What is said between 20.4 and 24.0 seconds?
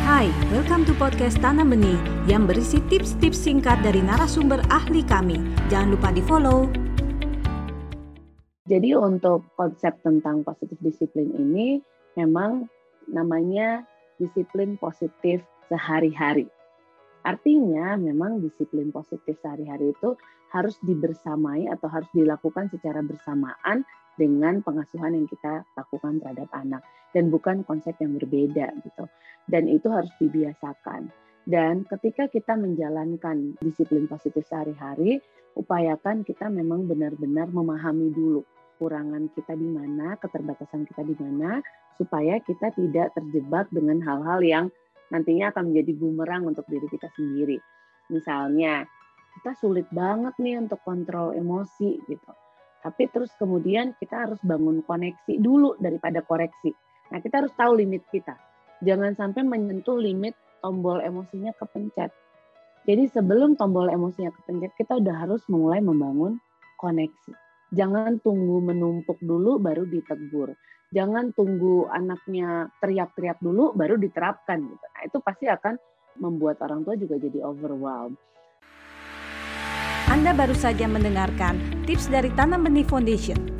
harus dibersamai atau harus dilakukan secara bersamaan